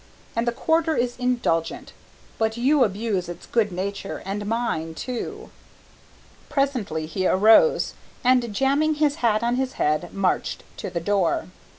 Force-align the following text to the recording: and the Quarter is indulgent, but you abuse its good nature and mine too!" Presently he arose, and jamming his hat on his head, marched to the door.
and 0.35 0.47
the 0.47 0.51
Quarter 0.51 0.95
is 0.97 1.15
indulgent, 1.19 1.93
but 2.39 2.57
you 2.57 2.83
abuse 2.83 3.29
its 3.29 3.45
good 3.45 3.71
nature 3.71 4.23
and 4.25 4.47
mine 4.47 4.95
too!" 4.95 5.51
Presently 6.49 7.05
he 7.05 7.27
arose, 7.27 7.93
and 8.23 8.51
jamming 8.51 8.95
his 8.95 9.17
hat 9.17 9.43
on 9.43 9.57
his 9.57 9.73
head, 9.73 10.11
marched 10.11 10.63
to 10.77 10.89
the 10.89 10.99
door. 10.99 11.49